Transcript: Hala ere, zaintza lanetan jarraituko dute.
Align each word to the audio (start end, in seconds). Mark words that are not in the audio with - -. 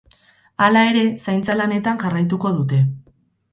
Hala 0.67 0.81
ere, 0.93 1.03
zaintza 1.27 1.57
lanetan 1.61 2.01
jarraituko 2.07 2.55
dute. 2.59 2.83